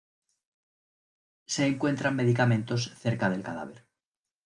[1.45, 3.85] Se encuentran medicamentos cerca del cadáver.